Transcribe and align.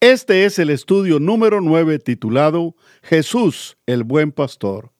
Este 0.00 0.44
es 0.44 0.60
el 0.60 0.70
estudio 0.70 1.18
número 1.18 1.60
9 1.60 1.98
titulado 1.98 2.76
Jesús, 3.02 3.78
el 3.84 4.04
buen 4.04 4.30
pastor. 4.30 4.92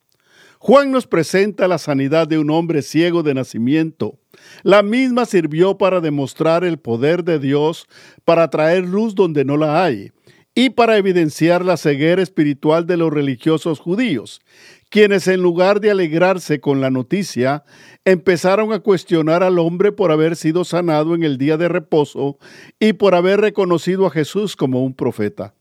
Juan 0.59 0.91
nos 0.91 1.06
presenta 1.06 1.69
la 1.69 1.79
sanidad 1.79 2.27
de 2.27 2.37
un 2.37 2.51
hombre 2.51 2.83
ciego 2.83 3.23
de 3.23 3.33
nacimiento. 3.33 4.19
La 4.65 4.83
misma 4.83 5.25
sirvió 5.25 5.79
para 5.79 6.01
demostrar 6.01 6.65
el 6.65 6.80
poder 6.80 7.23
de 7.23 7.39
Dios 7.39 7.87
para 8.25 8.51
traer 8.51 8.89
luz 8.89 9.15
donde 9.15 9.45
no 9.45 9.56
la 9.56 9.84
hay 9.84 10.11
y 10.53 10.70
para 10.70 10.97
evidenciar 10.97 11.65
la 11.65 11.77
ceguera 11.77 12.20
espiritual 12.20 12.84
de 12.84 12.97
los 12.97 13.12
religiosos 13.12 13.78
judíos, 13.78 14.41
quienes 14.88 15.28
en 15.28 15.42
lugar 15.42 15.80
de 15.80 15.91
alegrarse 15.91 16.60
con 16.60 16.80
la 16.80 16.91
noticia, 16.91 17.65
empezaron 18.05 18.73
a 18.73 18.80
cuestionar 18.80 19.42
al 19.42 19.59
hombre 19.59 19.92
por 19.92 20.11
haber 20.11 20.37
sido 20.37 20.64
sanado 20.64 21.14
en 21.14 21.23
el 21.24 21.38
día 21.38 21.56
de 21.56 21.69
reposo 21.69 22.38
y 22.78 22.95
por 22.95 23.14
haber 23.14 23.41
reconocido 23.41 24.06
a 24.06 24.11
Jesús 24.11 24.56
como 24.56 24.83
un 24.83 24.95
profeta. 24.95 25.55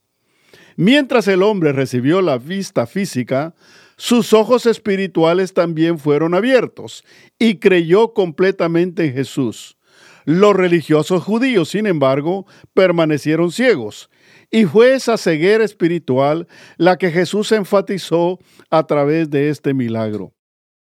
Mientras 0.76 1.28
el 1.28 1.44
hombre 1.44 1.74
recibió 1.74 2.22
la 2.22 2.38
vista 2.38 2.86
física, 2.86 3.56
sus 3.98 4.32
ojos 4.32 4.66
espirituales 4.66 5.54
también 5.54 5.98
fueron 5.98 6.36
abiertos 6.36 7.04
y 7.40 7.56
creyó 7.56 8.14
completamente 8.14 9.06
en 9.06 9.14
Jesús. 9.14 9.76
Los 10.24 10.56
religiosos 10.56 11.24
judíos, 11.24 11.70
sin 11.70 11.88
embargo, 11.88 12.46
permanecieron 12.74 13.52
ciegos 13.52 14.10
y 14.50 14.66
fue 14.66 14.94
esa 14.94 15.18
ceguera 15.18 15.64
espiritual 15.64 16.48
la 16.78 16.98
que 16.98 17.12
Jesús 17.12 17.52
enfatizó 17.52 18.40
a 18.70 18.86
través 18.86 19.30
de 19.30 19.50
este 19.50 19.74
milagro. 19.74 20.34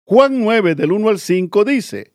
Juan 0.05 0.41
9 0.41 0.75
del 0.75 0.93
1 0.93 1.09
al 1.09 1.19
5 1.19 1.65
dice, 1.65 2.13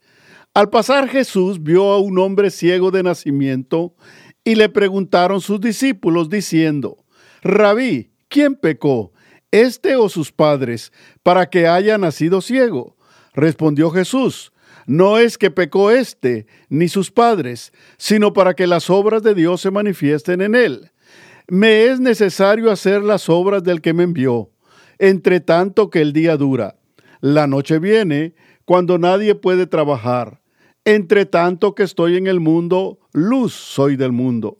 Al 0.53 0.69
pasar 0.69 1.07
Jesús 1.07 1.61
vio 1.61 1.91
a 1.91 1.99
un 1.99 2.19
hombre 2.19 2.51
ciego 2.51 2.91
de 2.91 3.03
nacimiento 3.03 3.95
y 4.43 4.55
le 4.55 4.69
preguntaron 4.69 5.41
sus 5.41 5.59
discípulos 5.59 6.29
diciendo, 6.29 7.03
Rabí, 7.41 8.11
¿quién 8.29 8.55
pecó, 8.55 9.11
este 9.51 9.95
o 9.95 10.09
sus 10.09 10.31
padres, 10.31 10.91
para 11.23 11.49
que 11.49 11.67
haya 11.67 11.97
nacido 11.97 12.41
ciego? 12.41 12.95
Respondió 13.33 13.89
Jesús, 13.89 14.53
no 14.85 15.17
es 15.17 15.37
que 15.37 15.49
pecó 15.49 15.91
éste 15.91 16.45
ni 16.69 16.89
sus 16.89 17.09
padres, 17.09 17.71
sino 17.97 18.33
para 18.33 18.53
que 18.53 18.67
las 18.67 18.89
obras 18.89 19.23
de 19.23 19.33
Dios 19.33 19.61
se 19.61 19.71
manifiesten 19.71 20.41
en 20.41 20.55
él 20.55 20.92
me 21.47 21.85
es 21.85 21.99
necesario 21.99 22.71
hacer 22.71 23.01
las 23.03 23.29
obras 23.29 23.63
del 23.63 23.81
que 23.81 23.93
me 23.93 24.03
envió, 24.03 24.51
entre 24.99 25.39
tanto 25.39 25.89
que 25.89 26.01
el 26.01 26.13
día 26.13 26.37
dura. 26.37 26.75
La 27.21 27.47
noche 27.47 27.79
viene 27.79 28.35
cuando 28.65 28.97
nadie 28.97 29.35
puede 29.35 29.67
trabajar. 29.67 30.41
Entre 30.85 31.25
tanto 31.25 31.75
que 31.75 31.83
estoy 31.83 32.17
en 32.17 32.27
el 32.27 32.39
mundo, 32.39 32.99
luz 33.13 33.53
soy 33.53 33.95
del 33.95 34.11
mundo. 34.11 34.57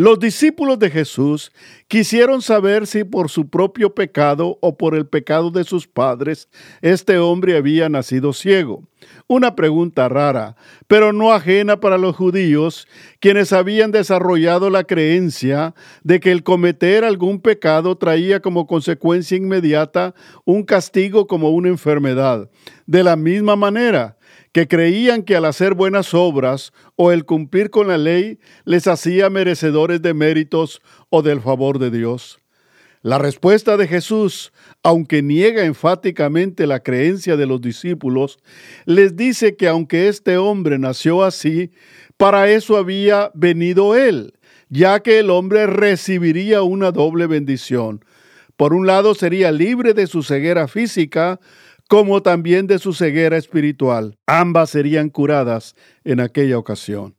Los 0.00 0.18
discípulos 0.18 0.78
de 0.78 0.88
Jesús 0.88 1.52
quisieron 1.86 2.40
saber 2.40 2.86
si 2.86 3.04
por 3.04 3.28
su 3.28 3.50
propio 3.50 3.94
pecado 3.94 4.56
o 4.62 4.78
por 4.78 4.94
el 4.94 5.06
pecado 5.06 5.50
de 5.50 5.62
sus 5.62 5.86
padres 5.86 6.48
este 6.80 7.18
hombre 7.18 7.54
había 7.54 7.90
nacido 7.90 8.32
ciego. 8.32 8.88
Una 9.26 9.54
pregunta 9.54 10.08
rara, 10.08 10.56
pero 10.86 11.12
no 11.12 11.34
ajena 11.34 11.80
para 11.80 11.98
los 11.98 12.16
judíos, 12.16 12.88
quienes 13.18 13.52
habían 13.52 13.90
desarrollado 13.90 14.70
la 14.70 14.84
creencia 14.84 15.74
de 16.02 16.18
que 16.18 16.32
el 16.32 16.44
cometer 16.44 17.04
algún 17.04 17.38
pecado 17.38 17.98
traía 17.98 18.40
como 18.40 18.66
consecuencia 18.66 19.36
inmediata 19.36 20.14
un 20.46 20.62
castigo 20.62 21.26
como 21.26 21.50
una 21.50 21.68
enfermedad. 21.68 22.48
De 22.86 23.04
la 23.04 23.16
misma 23.16 23.54
manera, 23.54 24.16
que 24.52 24.66
creían 24.66 25.22
que 25.22 25.36
al 25.36 25.44
hacer 25.44 25.74
buenas 25.74 26.14
obras 26.14 26.72
o 26.96 27.12
el 27.12 27.24
cumplir 27.24 27.70
con 27.70 27.88
la 27.88 27.98
ley 27.98 28.38
les 28.64 28.86
hacía 28.86 29.30
merecedores 29.30 30.02
de 30.02 30.14
méritos 30.14 30.80
o 31.08 31.22
del 31.22 31.40
favor 31.40 31.78
de 31.78 31.90
Dios. 31.90 32.40
La 33.02 33.16
respuesta 33.16 33.78
de 33.78 33.88
Jesús, 33.88 34.52
aunque 34.82 35.22
niega 35.22 35.64
enfáticamente 35.64 36.66
la 36.66 36.80
creencia 36.80 37.36
de 37.38 37.46
los 37.46 37.62
discípulos, 37.62 38.38
les 38.84 39.16
dice 39.16 39.56
que 39.56 39.68
aunque 39.68 40.08
este 40.08 40.36
hombre 40.36 40.78
nació 40.78 41.22
así, 41.22 41.70
para 42.18 42.50
eso 42.50 42.76
había 42.76 43.30
venido 43.32 43.96
él, 43.96 44.34
ya 44.68 45.00
que 45.00 45.18
el 45.18 45.30
hombre 45.30 45.66
recibiría 45.66 46.62
una 46.62 46.92
doble 46.92 47.26
bendición. 47.26 48.04
Por 48.56 48.74
un 48.74 48.86
lado 48.86 49.14
sería 49.14 49.50
libre 49.50 49.94
de 49.94 50.06
su 50.06 50.22
ceguera 50.22 50.68
física, 50.68 51.40
como 51.90 52.22
también 52.22 52.68
de 52.68 52.78
su 52.78 52.92
ceguera 52.92 53.36
espiritual. 53.36 54.16
Ambas 54.24 54.70
serían 54.70 55.10
curadas 55.10 55.74
en 56.04 56.20
aquella 56.20 56.56
ocasión. 56.56 57.16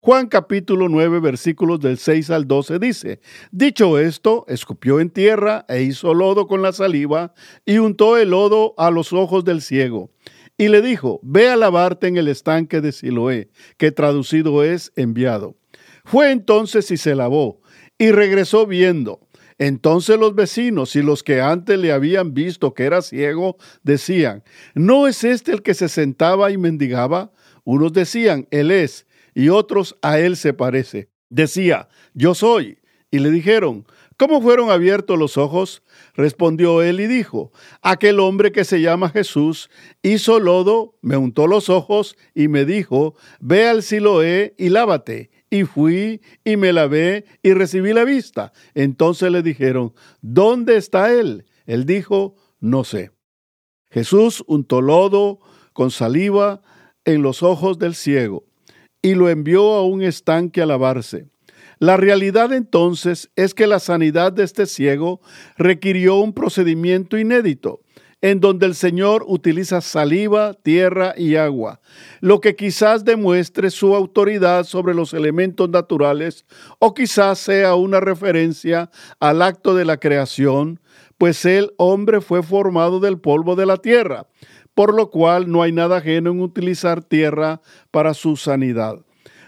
Juan 0.00 0.28
capítulo 0.28 0.88
9 0.88 1.18
versículos 1.18 1.80
del 1.80 1.98
6 1.98 2.30
al 2.30 2.46
12 2.46 2.78
dice, 2.78 3.20
Dicho 3.50 3.98
esto, 3.98 4.44
escupió 4.46 5.00
en 5.00 5.10
tierra 5.10 5.66
e 5.68 5.82
hizo 5.82 6.14
lodo 6.14 6.46
con 6.46 6.62
la 6.62 6.72
saliva 6.72 7.34
y 7.66 7.78
untó 7.78 8.16
el 8.16 8.30
lodo 8.30 8.74
a 8.78 8.92
los 8.92 9.12
ojos 9.12 9.44
del 9.44 9.60
ciego. 9.60 10.12
Y 10.56 10.68
le 10.68 10.82
dijo, 10.82 11.18
Ve 11.24 11.48
a 11.48 11.56
lavarte 11.56 12.06
en 12.06 12.16
el 12.16 12.28
estanque 12.28 12.80
de 12.80 12.92
Siloé, 12.92 13.50
que 13.76 13.90
traducido 13.90 14.62
es 14.62 14.92
enviado. 14.94 15.56
Fue 16.04 16.30
entonces 16.30 16.88
y 16.92 16.96
se 16.96 17.16
lavó, 17.16 17.60
y 17.98 18.12
regresó 18.12 18.68
viendo. 18.68 19.18
Entonces 19.60 20.18
los 20.18 20.34
vecinos 20.34 20.96
y 20.96 21.02
los 21.02 21.22
que 21.22 21.42
antes 21.42 21.78
le 21.78 21.92
habían 21.92 22.32
visto 22.32 22.72
que 22.72 22.84
era 22.84 23.02
ciego 23.02 23.58
decían, 23.82 24.42
¿no 24.74 25.06
es 25.06 25.22
este 25.22 25.52
el 25.52 25.60
que 25.60 25.74
se 25.74 25.90
sentaba 25.90 26.50
y 26.50 26.56
mendigaba? 26.56 27.30
Unos 27.64 27.92
decían, 27.92 28.48
Él 28.50 28.70
es, 28.70 29.06
y 29.34 29.50
otros 29.50 29.98
a 30.00 30.18
Él 30.18 30.38
se 30.38 30.54
parece. 30.54 31.10
Decía, 31.28 31.90
Yo 32.14 32.34
soy. 32.34 32.78
Y 33.10 33.18
le 33.18 33.30
dijeron, 33.30 33.84
¿Cómo 34.16 34.40
fueron 34.40 34.70
abiertos 34.70 35.18
los 35.18 35.36
ojos? 35.36 35.82
Respondió 36.14 36.82
él 36.82 37.00
y 37.00 37.06
dijo, 37.06 37.52
aquel 37.80 38.20
hombre 38.20 38.52
que 38.52 38.64
se 38.64 38.82
llama 38.82 39.08
Jesús 39.08 39.70
hizo 40.02 40.38
lodo, 40.40 40.94
me 41.00 41.16
untó 41.16 41.46
los 41.46 41.70
ojos 41.70 42.18
y 42.34 42.48
me 42.48 42.66
dijo, 42.66 43.14
ve 43.40 43.66
al 43.66 43.82
Siloé 43.82 44.54
y 44.58 44.68
lávate. 44.68 45.30
Y 45.50 45.64
fui 45.64 46.22
y 46.44 46.56
me 46.56 46.72
lavé 46.72 47.24
y 47.42 47.52
recibí 47.52 47.92
la 47.92 48.04
vista. 48.04 48.52
Entonces 48.74 49.30
le 49.32 49.42
dijeron, 49.42 49.92
¿dónde 50.22 50.76
está 50.76 51.12
él? 51.12 51.44
Él 51.66 51.84
dijo, 51.86 52.36
no 52.60 52.84
sé. 52.84 53.10
Jesús 53.90 54.44
untó 54.46 54.80
lodo 54.80 55.40
con 55.72 55.90
saliva 55.90 56.62
en 57.04 57.22
los 57.22 57.42
ojos 57.42 57.78
del 57.78 57.94
ciego 57.94 58.44
y 59.02 59.14
lo 59.14 59.28
envió 59.28 59.72
a 59.72 59.84
un 59.84 60.02
estanque 60.02 60.62
a 60.62 60.66
lavarse. 60.66 61.26
La 61.78 61.96
realidad 61.96 62.52
entonces 62.52 63.30
es 63.36 63.54
que 63.54 63.66
la 63.66 63.80
sanidad 63.80 64.32
de 64.32 64.44
este 64.44 64.66
ciego 64.66 65.20
requirió 65.56 66.16
un 66.16 66.34
procedimiento 66.34 67.16
inédito 67.18 67.80
en 68.22 68.40
donde 68.40 68.66
el 68.66 68.74
Señor 68.74 69.24
utiliza 69.26 69.80
saliva, 69.80 70.54
tierra 70.54 71.14
y 71.16 71.36
agua, 71.36 71.80
lo 72.20 72.40
que 72.40 72.54
quizás 72.54 73.04
demuestre 73.04 73.70
su 73.70 73.94
autoridad 73.94 74.64
sobre 74.64 74.94
los 74.94 75.14
elementos 75.14 75.68
naturales 75.70 76.44
o 76.78 76.92
quizás 76.92 77.38
sea 77.38 77.74
una 77.74 78.00
referencia 78.00 78.90
al 79.20 79.42
acto 79.42 79.74
de 79.74 79.84
la 79.84 79.96
creación, 79.98 80.80
pues 81.16 81.44
el 81.44 81.72
hombre 81.76 82.20
fue 82.20 82.42
formado 82.42 83.00
del 83.00 83.18
polvo 83.18 83.56
de 83.56 83.66
la 83.66 83.76
tierra, 83.76 84.26
por 84.74 84.94
lo 84.94 85.10
cual 85.10 85.50
no 85.50 85.62
hay 85.62 85.72
nada 85.72 85.98
ajeno 85.98 86.30
en 86.30 86.40
utilizar 86.40 87.02
tierra 87.02 87.60
para 87.90 88.14
su 88.14 88.36
sanidad. 88.36 89.00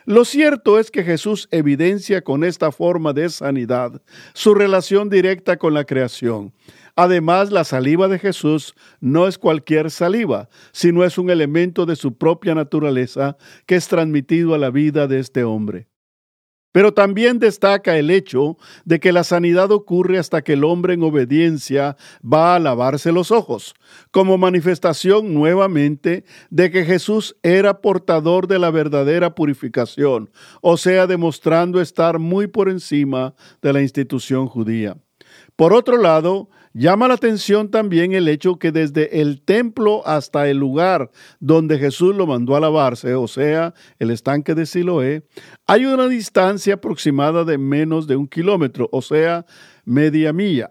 Lo 0.04 0.24
cierto 0.24 0.80
es 0.80 0.90
que 0.90 1.04
Jesús 1.04 1.48
evidencia 1.52 2.22
con 2.22 2.42
esta 2.42 2.72
forma 2.72 3.12
de 3.12 3.28
sanidad 3.30 4.02
su 4.34 4.52
relación 4.52 5.08
directa 5.08 5.58
con 5.58 5.74
la 5.74 5.84
creación. 5.84 6.52
Además, 6.94 7.50
la 7.50 7.64
saliva 7.64 8.08
de 8.08 8.18
Jesús 8.18 8.74
no 9.00 9.26
es 9.26 9.38
cualquier 9.38 9.90
saliva, 9.90 10.48
sino 10.72 11.04
es 11.04 11.16
un 11.16 11.30
elemento 11.30 11.86
de 11.86 11.96
su 11.96 12.16
propia 12.16 12.54
naturaleza 12.54 13.36
que 13.66 13.76
es 13.76 13.88
transmitido 13.88 14.54
a 14.54 14.58
la 14.58 14.70
vida 14.70 15.06
de 15.06 15.18
este 15.18 15.44
hombre. 15.44 15.88
Pero 16.72 16.94
también 16.94 17.38
destaca 17.38 17.98
el 17.98 18.10
hecho 18.10 18.56
de 18.86 18.98
que 18.98 19.12
la 19.12 19.24
sanidad 19.24 19.70
ocurre 19.70 20.18
hasta 20.18 20.42
que 20.42 20.54
el 20.54 20.64
hombre 20.64 20.94
en 20.94 21.02
obediencia 21.02 21.96
va 22.24 22.54
a 22.54 22.58
lavarse 22.58 23.12
los 23.12 23.30
ojos, 23.30 23.74
como 24.10 24.38
manifestación 24.38 25.34
nuevamente 25.34 26.24
de 26.48 26.70
que 26.70 26.86
Jesús 26.86 27.36
era 27.42 27.82
portador 27.82 28.48
de 28.48 28.58
la 28.58 28.70
verdadera 28.70 29.34
purificación, 29.34 30.30
o 30.62 30.78
sea, 30.78 31.06
demostrando 31.06 31.78
estar 31.80 32.18
muy 32.18 32.46
por 32.46 32.70
encima 32.70 33.34
de 33.60 33.74
la 33.74 33.82
institución 33.82 34.46
judía. 34.46 34.96
Por 35.56 35.74
otro 35.74 35.98
lado, 35.98 36.48
llama 36.74 37.08
la 37.08 37.14
atención 37.14 37.70
también 37.70 38.12
el 38.12 38.28
hecho 38.28 38.56
que 38.56 38.72
desde 38.72 39.20
el 39.20 39.42
templo 39.42 40.06
hasta 40.06 40.48
el 40.48 40.58
lugar 40.58 41.10
donde 41.40 41.78
Jesús 41.78 42.14
lo 42.14 42.26
mandó 42.26 42.56
a 42.56 42.60
lavarse, 42.60 43.14
o 43.14 43.28
sea, 43.28 43.74
el 43.98 44.10
estanque 44.10 44.54
de 44.54 44.66
Siloé, 44.66 45.24
hay 45.66 45.86
una 45.86 46.08
distancia 46.08 46.74
aproximada 46.74 47.44
de 47.44 47.58
menos 47.58 48.06
de 48.06 48.16
un 48.16 48.26
kilómetro, 48.26 48.88
o 48.92 49.02
sea, 49.02 49.46
media 49.84 50.32
milla, 50.32 50.70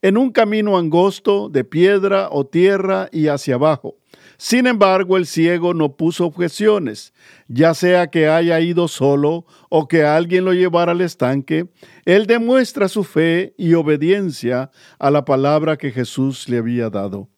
en 0.00 0.16
un 0.16 0.30
camino 0.30 0.76
angosto 0.76 1.48
de 1.48 1.64
piedra 1.64 2.28
o 2.30 2.46
tierra 2.46 3.08
y 3.12 3.28
hacia 3.28 3.54
abajo. 3.54 4.01
Sin 4.44 4.66
embargo, 4.66 5.16
el 5.16 5.26
ciego 5.26 5.72
no 5.72 5.96
puso 5.96 6.26
objeciones, 6.26 7.14
ya 7.46 7.74
sea 7.74 8.08
que 8.08 8.26
haya 8.26 8.58
ido 8.58 8.88
solo 8.88 9.46
o 9.70 9.86
que 9.86 10.02
alguien 10.02 10.44
lo 10.44 10.52
llevara 10.52 10.90
al 10.90 11.00
estanque, 11.00 11.68
él 12.06 12.26
demuestra 12.26 12.88
su 12.88 13.04
fe 13.04 13.54
y 13.56 13.74
obediencia 13.74 14.72
a 14.98 15.12
la 15.12 15.24
palabra 15.24 15.76
que 15.76 15.92
Jesús 15.92 16.48
le 16.48 16.58
había 16.58 16.90
dado. 16.90 17.28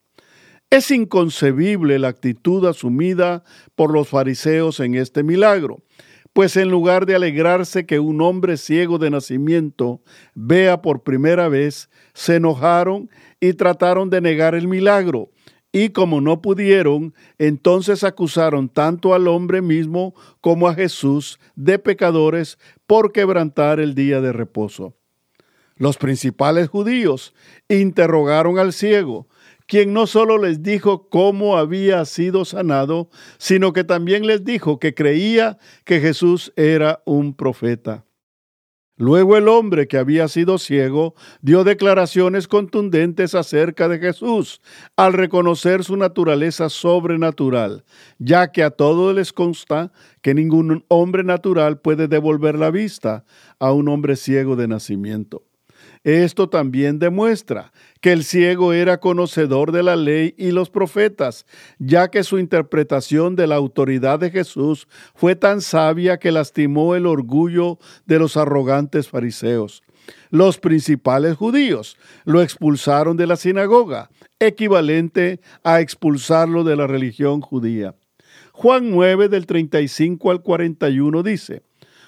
Es 0.71 0.91
inconcebible 0.91 1.99
la 1.99 2.09
actitud 2.09 2.65
asumida 2.65 3.45
por 3.75 3.93
los 3.93 4.09
fariseos 4.09 4.81
en 4.81 4.95
este 4.95 5.23
milagro, 5.23 5.85
pues 6.33 6.57
en 6.57 6.71
lugar 6.71 7.05
de 7.05 7.17
alegrarse 7.17 7.85
que 7.85 7.99
un 8.01 8.23
hombre 8.23 8.57
ciego 8.57 8.97
de 8.97 9.11
nacimiento 9.11 10.01
vea 10.35 10.81
por 10.81 11.03
primera 11.03 11.51
vez, 11.51 11.91
se 12.15 12.37
enojaron 12.37 13.11
y 13.41 13.53
trataron 13.53 14.09
de 14.09 14.23
negar 14.23 14.55
el 14.55 14.69
milagro, 14.69 15.34
y 15.75 15.89
como 15.89 16.21
no 16.21 16.41
pudieron, 16.41 17.15
entonces 17.37 18.05
acusaron 18.05 18.69
tanto 18.69 19.13
al 19.13 19.27
hombre 19.27 19.61
mismo 19.61 20.15
como 20.41 20.69
a 20.69 20.75
Jesús 20.75 21.41
de 21.57 21.81
pecadores 21.81 22.59
por 22.87 23.11
quebrantar 23.11 23.81
el 23.81 23.97
día 23.97 24.21
de 24.21 24.33
reposo. 24.33 24.95
Los 25.75 25.97
principales 25.97 26.69
judíos 26.69 27.35
interrogaron 27.69 28.61
al 28.61 28.73
ciego, 28.73 29.27
quien 29.67 29.93
no 29.93 30.07
solo 30.07 30.39
les 30.39 30.63
dijo 30.63 31.09
cómo 31.09 31.57
había 31.57 32.05
sido 32.05 32.45
sanado, 32.45 33.11
sino 33.39 33.73
que 33.73 33.83
también 33.83 34.29
les 34.29 34.45
dijo 34.45 34.79
que 34.79 34.95
creía 34.95 35.59
que 35.85 35.99
Jesús 35.99 36.53
era 36.55 37.03
un 37.05 37.35
profeta. 37.35 38.05
Luego 38.97 39.37
el 39.37 39.49
hombre 39.49 39.89
que 39.89 39.99
había 39.99 40.29
sido 40.29 40.57
ciego 40.59 41.15
dio 41.41 41.65
declaraciones 41.65 42.47
contundentes 42.47 43.35
acerca 43.35 43.89
de 43.89 43.99
Jesús 43.99 44.61
al 44.97 45.15
reconocer 45.15 45.83
su 45.83 45.97
naturaleza 45.97 46.69
sobrenatural, 46.69 47.85
ya 48.19 48.53
que 48.53 48.63
a 48.63 48.71
todos 48.71 49.13
les 49.15 49.33
consta 49.33 49.91
que 50.23 50.35
ningún 50.35 50.85
hombre 50.87 51.25
natural 51.25 51.81
puede 51.81 52.07
devolver 52.07 52.57
la 52.57 52.71
vista 52.71 53.25
a 53.59 53.73
un 53.73 53.89
hombre 53.89 54.15
ciego 54.15 54.55
de 54.55 54.69
nacimiento. 54.69 55.43
Esto 56.05 56.51
también 56.51 56.99
demuestra 56.99 57.73
que 58.03 58.13
el 58.13 58.25
ciego 58.25 58.75
era 58.75 59.01
conocedor 59.01 59.73
de 59.73 59.83
la 59.83 59.97
ley 59.97 60.35
y 60.37 60.51
los 60.51 60.69
profetas, 60.69 61.47
ya 61.79 62.09
que 62.09 62.25
su 62.25 62.39
interpretación 62.39 63.37
de 63.37 63.47
la 63.47 63.55
autoridad 63.55 64.19
de 64.19 64.31
Jesús 64.31 64.87
fue 65.15 65.35
tan 65.35 65.63
sabia 65.63 66.19
que 66.19 66.31
lastimó 66.31 66.95
el 66.95 67.07
orgullo 67.07 67.79
de 68.05 68.19
los 68.19 68.37
arrogantes 68.37 69.09
fariseos. 69.09 69.83
Los 70.29 70.59
principales 70.59 71.37
judíos 71.37 71.97
lo 72.27 72.43
expulsaron 72.43 73.17
de 73.17 73.27
la 73.27 73.37
sinagoga, 73.37 74.11
equivalente 74.39 75.41
a 75.63 75.81
expulsarlo 75.81 76.65
de 76.65 76.77
la 76.77 76.87
religión 76.87 77.41
judía. 77.41 77.95
Juan 78.53 78.91
9 78.91 79.31
del 79.31 79.47
35 79.47 80.31
al 80.31 80.43
41 80.43 81.23
dice, 81.23 81.63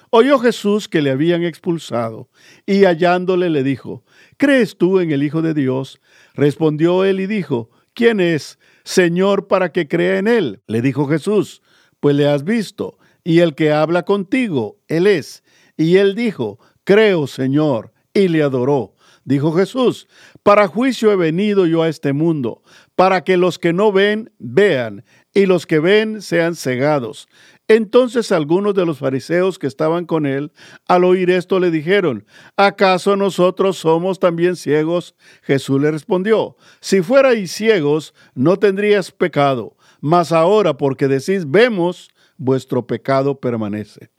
Oyó 0.09 0.39
Jesús 0.39 0.87
que 0.87 1.01
le 1.01 1.11
habían 1.11 1.43
expulsado, 1.43 2.29
y 2.65 2.85
hallándole 2.85 3.49
le 3.49 3.63
dijo, 3.63 4.05
¿Crees 4.37 4.77
tú 4.77 4.99
en 4.99 5.11
el 5.11 5.23
Hijo 5.23 5.41
de 5.41 5.53
Dios? 5.53 5.99
Respondió 6.33 7.03
él 7.03 7.19
y 7.19 7.27
dijo, 7.27 7.69
¿quién 7.93 8.19
es, 8.19 8.59
Señor, 8.83 9.47
para 9.47 9.71
que 9.71 9.87
crea 9.87 10.17
en 10.19 10.27
él? 10.27 10.61
Le 10.67 10.81
dijo 10.81 11.07
Jesús, 11.07 11.61
pues 11.99 12.15
le 12.15 12.27
has 12.27 12.43
visto, 12.43 12.97
y 13.23 13.39
el 13.39 13.55
que 13.55 13.73
habla 13.73 14.03
contigo, 14.03 14.77
él 14.87 15.07
es. 15.07 15.43
Y 15.75 15.97
él 15.97 16.15
dijo, 16.15 16.59
Creo, 16.85 17.27
Señor, 17.27 17.91
y 18.13 18.29
le 18.29 18.43
adoró. 18.43 18.93
Dijo 19.25 19.51
Jesús, 19.51 20.07
para 20.41 20.67
juicio 20.67 21.11
he 21.11 21.17
venido 21.17 21.65
yo 21.65 21.83
a 21.83 21.89
este 21.89 22.13
mundo, 22.13 22.63
para 22.95 23.25
que 23.25 23.35
los 23.35 23.59
que 23.59 23.73
no 23.73 23.91
ven, 23.91 24.31
vean, 24.39 25.03
y 25.33 25.47
los 25.47 25.65
que 25.65 25.79
ven 25.79 26.21
sean 26.21 26.55
cegados. 26.55 27.27
Entonces 27.67 28.31
algunos 28.31 28.73
de 28.75 28.85
los 28.85 28.99
fariseos 28.99 29.59
que 29.59 29.67
estaban 29.67 30.05
con 30.05 30.25
él, 30.25 30.51
al 30.87 31.03
oír 31.03 31.29
esto, 31.29 31.59
le 31.59 31.69
dijeron, 31.69 32.25
¿acaso 32.55 33.17
nosotros 33.17 33.77
somos 33.77 34.19
también 34.19 34.55
ciegos? 34.55 35.15
Jesús 35.43 35.81
le 35.81 35.91
respondió, 35.91 36.55
si 36.79 37.01
fuerais 37.01 37.51
ciegos, 37.51 38.13
no 38.35 38.57
tendrías 38.57 39.11
pecado, 39.11 39.75
mas 39.99 40.31
ahora 40.31 40.77
porque 40.77 41.09
decís 41.09 41.49
vemos, 41.49 42.09
vuestro 42.37 42.87
pecado 42.87 43.39
permanece. 43.39 44.11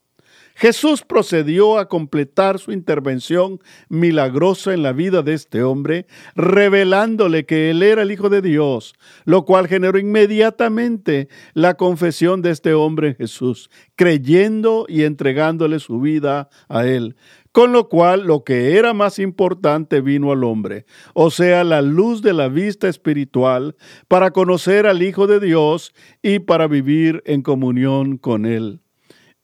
Jesús 0.59 1.03
procedió 1.03 1.79
a 1.79 1.89
completar 1.89 2.59
su 2.59 2.73
intervención 2.73 3.61
milagrosa 3.89 4.75
en 4.75 4.83
la 4.83 4.93
vida 4.93 5.23
de 5.23 5.35
este 5.35 5.63
hombre, 5.63 6.09
revelándole 6.35 7.47
que 7.47 7.71
él 7.71 7.81
era 7.85 8.03
el 8.03 8.11
Hijo 8.11 8.29
de 8.29 8.43
Dios, 8.43 8.97
lo 9.25 9.45
cual 9.45 9.69
generó 9.69 10.01
inmediatamente 10.01 11.29
la 11.55 11.75
confesión 11.75 12.43
de 12.43 12.51
este 12.51 12.75
hombre 12.75 13.11
en 13.11 13.15
Jesús, 13.15 13.71
creyendo 13.95 14.85
y 14.89 15.05
entregándole 15.05 15.79
su 15.79 16.01
vida 16.01 16.49
a 16.69 16.85
él. 16.89 17.15
Con 17.53 17.71
lo 17.71 17.89
cual 17.89 18.25
lo 18.25 18.43
que 18.43 18.77
era 18.77 18.93
más 18.95 19.21
importante 19.21 20.01
vino 20.01 20.33
al 20.33 20.43
hombre, 20.43 20.87
o 21.15 21.31
sea, 21.31 21.63
la 21.63 21.83
luz 21.83 22.21
de 22.21 22.33
la 22.33 22.49
vista 22.49 22.89
espiritual, 22.89 23.77
para 24.09 24.33
conocer 24.33 24.89
al 24.89 25.05
Hijo 25.05 25.29
de 25.29 25.39
Dios 25.39 25.95
y 26.21 26.41
para 26.41 26.67
vivir 26.67 27.23
en 27.27 27.43
comunión 27.43 28.19
con 28.19 28.45
él. 28.45 28.81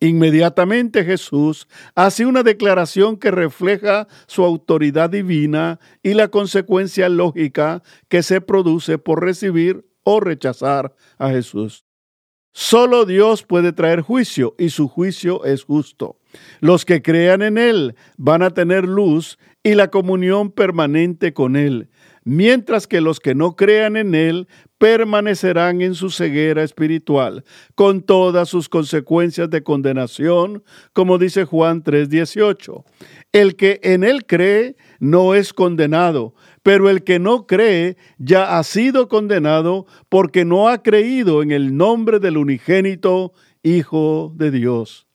Inmediatamente 0.04 1.02
Jesús 1.02 1.66
hace 1.94 2.26
una 2.26 2.42
declaración 2.42 3.16
que 3.16 3.30
refleja 3.30 4.06
su 4.26 4.44
autoridad 4.44 5.08
divina 5.08 5.80
y 6.02 6.12
la 6.12 6.28
consecuencia 6.28 7.08
lógica 7.08 7.82
que 8.08 8.22
se 8.22 8.42
produce 8.42 8.98
por 8.98 9.22
recibir 9.22 9.86
o 10.02 10.20
rechazar 10.20 10.94
a 11.16 11.30
Jesús. 11.30 11.86
Solo 12.52 13.06
Dios 13.06 13.44
puede 13.44 13.72
traer 13.72 14.02
juicio 14.02 14.54
y 14.58 14.68
su 14.68 14.88
juicio 14.88 15.42
es 15.46 15.64
justo. 15.64 16.20
Los 16.60 16.84
que 16.84 17.00
crean 17.00 17.40
en 17.40 17.56
Él 17.56 17.96
van 18.18 18.42
a 18.42 18.50
tener 18.50 18.84
luz 18.84 19.38
y 19.62 19.74
la 19.74 19.88
comunión 19.88 20.50
permanente 20.50 21.32
con 21.32 21.56
Él, 21.56 21.88
mientras 22.24 22.86
que 22.86 23.00
los 23.00 23.20
que 23.20 23.34
no 23.34 23.54
crean 23.54 23.96
en 23.96 24.14
Él 24.14 24.48
permanecerán 24.78 25.80
en 25.82 25.94
su 25.94 26.10
ceguera 26.10 26.62
espiritual, 26.62 27.44
con 27.74 28.02
todas 28.02 28.48
sus 28.48 28.68
consecuencias 28.68 29.48
de 29.50 29.62
condenación, 29.62 30.64
como 30.92 31.18
dice 31.18 31.44
Juan 31.44 31.82
3:18. 31.82 32.84
El 33.32 33.56
que 33.56 33.80
en 33.82 34.04
Él 34.04 34.26
cree 34.26 34.76
no 34.98 35.34
es 35.34 35.52
condenado, 35.52 36.34
pero 36.62 36.90
el 36.90 37.04
que 37.04 37.18
no 37.18 37.46
cree 37.46 37.96
ya 38.18 38.58
ha 38.58 38.62
sido 38.64 39.08
condenado 39.08 39.86
porque 40.08 40.44
no 40.44 40.68
ha 40.68 40.82
creído 40.82 41.42
en 41.42 41.52
el 41.52 41.76
nombre 41.76 42.18
del 42.18 42.38
unigénito 42.38 43.32
Hijo 43.62 44.30
de 44.36 44.50
Dios. 44.50 45.06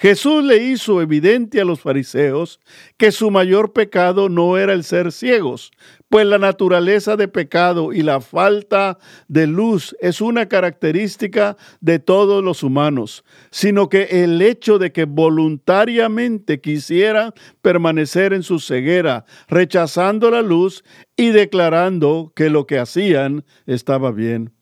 Jesús 0.00 0.42
le 0.42 0.56
hizo 0.56 1.02
evidente 1.02 1.60
a 1.60 1.64
los 1.66 1.82
fariseos 1.82 2.58
que 2.96 3.12
su 3.12 3.30
mayor 3.30 3.74
pecado 3.74 4.30
no 4.30 4.56
era 4.56 4.72
el 4.72 4.82
ser 4.82 5.12
ciegos, 5.12 5.72
pues 6.08 6.24
la 6.24 6.38
naturaleza 6.38 7.16
de 7.16 7.28
pecado 7.28 7.92
y 7.92 8.02
la 8.02 8.22
falta 8.22 8.96
de 9.28 9.46
luz 9.46 9.94
es 10.00 10.22
una 10.22 10.48
característica 10.48 11.58
de 11.82 11.98
todos 11.98 12.42
los 12.42 12.62
humanos, 12.62 13.26
sino 13.50 13.90
que 13.90 14.24
el 14.24 14.40
hecho 14.40 14.78
de 14.78 14.90
que 14.90 15.04
voluntariamente 15.04 16.62
quisieran 16.62 17.34
permanecer 17.60 18.32
en 18.32 18.42
su 18.42 18.58
ceguera, 18.58 19.26
rechazando 19.48 20.30
la 20.30 20.40
luz 20.40 20.82
y 21.14 21.28
declarando 21.28 22.32
que 22.34 22.48
lo 22.48 22.66
que 22.66 22.78
hacían 22.78 23.44
estaba 23.66 24.12
bien. 24.12 24.54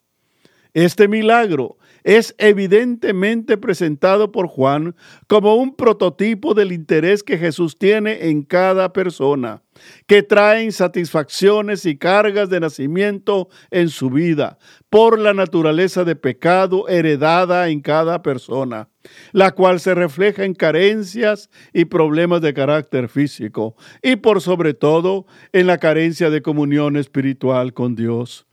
Este 0.74 1.06
milagro 1.06 1.78
es 2.04 2.34
evidentemente 2.38 3.56
presentado 3.56 4.32
por 4.32 4.46
Juan 4.46 4.94
como 5.26 5.56
un 5.56 5.74
prototipo 5.74 6.54
del 6.54 6.72
interés 6.72 7.22
que 7.22 7.38
Jesús 7.38 7.78
tiene 7.78 8.28
en 8.28 8.42
cada 8.42 8.92
persona, 8.92 9.62
que 10.06 10.22
trae 10.22 10.70
satisfacciones 10.72 11.86
y 11.86 11.96
cargas 11.96 12.50
de 12.50 12.60
nacimiento 12.60 13.48
en 13.70 13.88
su 13.88 14.10
vida 14.10 14.58
por 14.90 15.18
la 15.18 15.34
naturaleza 15.34 16.04
de 16.04 16.16
pecado 16.16 16.88
heredada 16.88 17.68
en 17.68 17.80
cada 17.80 18.22
persona, 18.22 18.88
la 19.32 19.52
cual 19.52 19.80
se 19.80 19.94
refleja 19.94 20.44
en 20.44 20.54
carencias 20.54 21.50
y 21.72 21.84
problemas 21.84 22.40
de 22.40 22.54
carácter 22.54 23.08
físico 23.08 23.76
y 24.02 24.16
por 24.16 24.40
sobre 24.40 24.74
todo 24.74 25.26
en 25.52 25.66
la 25.66 25.78
carencia 25.78 26.30
de 26.30 26.42
comunión 26.42 26.96
espiritual 26.96 27.74
con 27.74 27.94
Dios. 27.94 28.47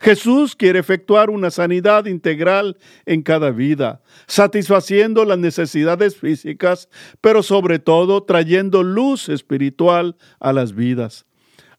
Jesús 0.00 0.54
quiere 0.54 0.78
efectuar 0.78 1.28
una 1.28 1.50
sanidad 1.50 2.06
integral 2.06 2.78
en 3.04 3.22
cada 3.22 3.50
vida, 3.50 4.00
satisfaciendo 4.26 5.24
las 5.24 5.38
necesidades 5.38 6.16
físicas, 6.16 6.88
pero 7.20 7.42
sobre 7.42 7.80
todo 7.80 8.22
trayendo 8.22 8.82
luz 8.82 9.28
espiritual 9.28 10.16
a 10.38 10.52
las 10.52 10.74
vidas. 10.74 11.26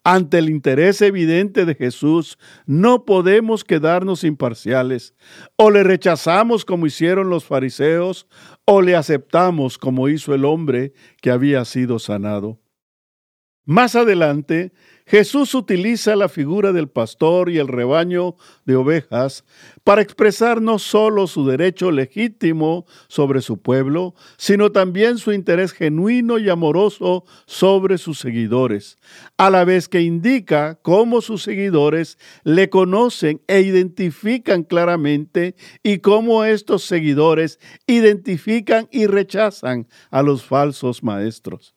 Ante 0.03 0.37
el 0.37 0.49
interés 0.49 1.01
evidente 1.01 1.65
de 1.65 1.75
Jesús, 1.75 2.39
no 2.65 3.05
podemos 3.05 3.63
quedarnos 3.63 4.23
imparciales. 4.23 5.13
O 5.55 5.71
le 5.71 5.83
rechazamos 5.83 6.65
como 6.65 6.87
hicieron 6.87 7.29
los 7.29 7.43
fariseos, 7.45 8.27
o 8.65 8.81
le 8.81 8.95
aceptamos 8.95 9.77
como 9.77 10.07
hizo 10.07 10.33
el 10.33 10.45
hombre 10.45 10.93
que 11.21 11.31
había 11.31 11.63
sido 11.65 11.99
sanado. 11.99 12.59
Más 13.65 13.95
adelante, 13.95 14.71
Jesús 15.09 15.55
utiliza 15.55 16.15
la 16.15 16.29
figura 16.29 16.71
del 16.71 16.87
pastor 16.87 17.49
y 17.49 17.57
el 17.57 17.67
rebaño 17.67 18.35
de 18.65 18.75
ovejas 18.75 19.43
para 19.83 20.03
expresar 20.03 20.61
no 20.61 20.77
solo 20.77 21.25
su 21.25 21.47
derecho 21.47 21.89
legítimo 21.89 22.85
sobre 23.07 23.41
su 23.41 23.59
pueblo, 23.59 24.13
sino 24.37 24.71
también 24.71 25.17
su 25.17 25.33
interés 25.33 25.71
genuino 25.71 26.37
y 26.37 26.47
amoroso 26.47 27.25
sobre 27.47 27.97
sus 27.97 28.19
seguidores, 28.19 28.99
a 29.35 29.49
la 29.49 29.65
vez 29.65 29.89
que 29.89 30.01
indica 30.01 30.77
cómo 30.83 31.21
sus 31.21 31.41
seguidores 31.41 32.19
le 32.43 32.69
conocen 32.69 33.41
e 33.47 33.61
identifican 33.61 34.61
claramente 34.61 35.55
y 35.81 35.97
cómo 35.99 36.43
estos 36.43 36.83
seguidores 36.83 37.59
identifican 37.87 38.87
y 38.91 39.07
rechazan 39.07 39.87
a 40.11 40.21
los 40.21 40.45
falsos 40.45 41.01
maestros. 41.01 41.73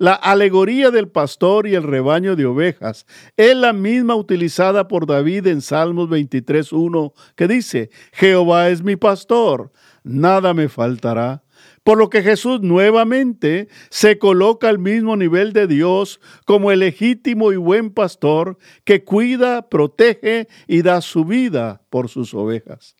La 0.00 0.14
alegoría 0.14 0.90
del 0.90 1.10
pastor 1.10 1.66
y 1.66 1.74
el 1.74 1.82
rebaño 1.82 2.34
de 2.34 2.46
ovejas 2.46 3.04
es 3.36 3.54
la 3.54 3.74
misma 3.74 4.14
utilizada 4.14 4.88
por 4.88 5.04
David 5.04 5.46
en 5.46 5.60
Salmos 5.60 6.08
23.1, 6.08 7.12
que 7.36 7.46
dice, 7.46 7.90
Jehová 8.10 8.70
es 8.70 8.82
mi 8.82 8.96
pastor, 8.96 9.72
nada 10.02 10.54
me 10.54 10.70
faltará. 10.70 11.42
Por 11.84 11.98
lo 11.98 12.08
que 12.08 12.22
Jesús 12.22 12.62
nuevamente 12.62 13.68
se 13.90 14.16
coloca 14.16 14.70
al 14.70 14.78
mismo 14.78 15.18
nivel 15.18 15.52
de 15.52 15.66
Dios 15.66 16.18
como 16.46 16.72
el 16.72 16.78
legítimo 16.78 17.52
y 17.52 17.56
buen 17.56 17.90
pastor 17.90 18.56
que 18.84 19.04
cuida, 19.04 19.68
protege 19.68 20.48
y 20.66 20.80
da 20.80 21.02
su 21.02 21.26
vida 21.26 21.82
por 21.90 22.08
sus 22.08 22.32
ovejas. 22.32 22.96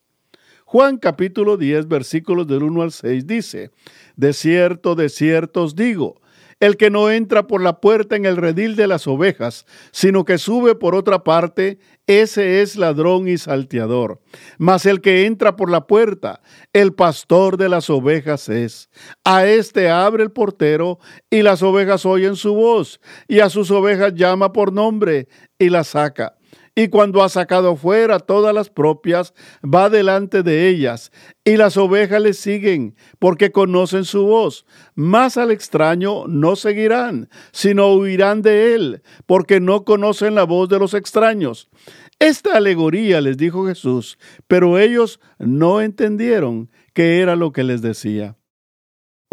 Juan 0.66 0.98
capítulo 0.98 1.56
10 1.56 1.88
versículos 1.88 2.46
del 2.46 2.62
1 2.62 2.82
al 2.82 2.92
6 2.92 3.26
dice, 3.26 3.70
De 4.16 4.34
cierto, 4.34 4.94
de 4.94 5.08
cierto 5.08 5.62
os 5.62 5.74
digo, 5.74 6.19
el 6.60 6.76
que 6.76 6.90
no 6.90 7.10
entra 7.10 7.46
por 7.46 7.62
la 7.62 7.80
puerta 7.80 8.16
en 8.16 8.26
el 8.26 8.36
redil 8.36 8.76
de 8.76 8.86
las 8.86 9.06
ovejas, 9.06 9.66
sino 9.90 10.24
que 10.24 10.38
sube 10.38 10.74
por 10.74 10.94
otra 10.94 11.24
parte, 11.24 11.78
ese 12.06 12.60
es 12.60 12.76
ladrón 12.76 13.28
y 13.28 13.38
salteador. 13.38 14.20
Mas 14.58 14.84
el 14.84 15.00
que 15.00 15.26
entra 15.26 15.56
por 15.56 15.70
la 15.70 15.86
puerta, 15.86 16.42
el 16.72 16.92
pastor 16.92 17.56
de 17.56 17.68
las 17.68 17.88
ovejas 17.88 18.48
es. 18.48 18.90
A 19.24 19.46
éste 19.46 19.88
abre 19.90 20.22
el 20.22 20.30
portero 20.30 20.98
y 21.30 21.42
las 21.42 21.62
ovejas 21.62 22.04
oyen 22.04 22.36
su 22.36 22.54
voz, 22.54 23.00
y 23.26 23.40
a 23.40 23.48
sus 23.48 23.70
ovejas 23.70 24.14
llama 24.14 24.52
por 24.52 24.72
nombre 24.72 25.28
y 25.58 25.70
las 25.70 25.88
saca 25.88 26.39
y 26.82 26.88
cuando 26.88 27.22
ha 27.22 27.28
sacado 27.28 27.76
fuera 27.76 28.18
todas 28.20 28.54
las 28.54 28.70
propias, 28.70 29.34
va 29.62 29.90
delante 29.90 30.42
de 30.42 30.66
ellas, 30.68 31.12
y 31.44 31.58
las 31.58 31.76
ovejas 31.76 32.22
le 32.22 32.32
siguen, 32.32 32.96
porque 33.18 33.52
conocen 33.52 34.06
su 34.06 34.24
voz. 34.24 34.64
Más 34.94 35.36
al 35.36 35.50
extraño 35.50 36.26
no 36.26 36.56
seguirán, 36.56 37.28
sino 37.52 37.92
huirán 37.92 38.40
de 38.40 38.74
él, 38.74 39.02
porque 39.26 39.60
no 39.60 39.84
conocen 39.84 40.34
la 40.34 40.44
voz 40.44 40.70
de 40.70 40.78
los 40.78 40.94
extraños. 40.94 41.68
Esta 42.18 42.56
alegoría 42.56 43.20
les 43.20 43.36
dijo 43.36 43.66
Jesús, 43.66 44.18
pero 44.48 44.78
ellos 44.78 45.20
no 45.38 45.82
entendieron 45.82 46.70
qué 46.94 47.20
era 47.20 47.36
lo 47.36 47.52
que 47.52 47.62
les 47.62 47.82
decía. 47.82 48.36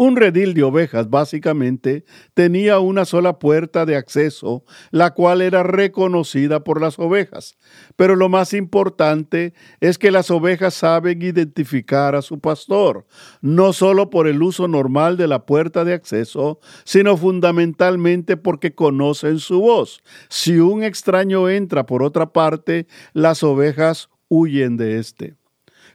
Un 0.00 0.14
redil 0.14 0.54
de 0.54 0.62
ovejas 0.62 1.10
básicamente 1.10 2.04
tenía 2.32 2.78
una 2.78 3.04
sola 3.04 3.40
puerta 3.40 3.84
de 3.84 3.96
acceso, 3.96 4.64
la 4.92 5.12
cual 5.12 5.42
era 5.42 5.64
reconocida 5.64 6.62
por 6.62 6.80
las 6.80 7.00
ovejas. 7.00 7.58
Pero 7.96 8.14
lo 8.14 8.28
más 8.28 8.54
importante 8.54 9.54
es 9.80 9.98
que 9.98 10.12
las 10.12 10.30
ovejas 10.30 10.74
saben 10.74 11.20
identificar 11.20 12.14
a 12.14 12.22
su 12.22 12.38
pastor, 12.38 13.06
no 13.40 13.72
solo 13.72 14.08
por 14.08 14.28
el 14.28 14.40
uso 14.40 14.68
normal 14.68 15.16
de 15.16 15.26
la 15.26 15.46
puerta 15.46 15.84
de 15.84 15.94
acceso, 15.94 16.60
sino 16.84 17.16
fundamentalmente 17.16 18.36
porque 18.36 18.76
conocen 18.76 19.40
su 19.40 19.62
voz. 19.62 20.04
Si 20.28 20.60
un 20.60 20.84
extraño 20.84 21.48
entra 21.48 21.86
por 21.86 22.04
otra 22.04 22.32
parte, 22.32 22.86
las 23.14 23.42
ovejas 23.42 24.10
huyen 24.28 24.76
de 24.76 25.00
éste. 25.00 25.34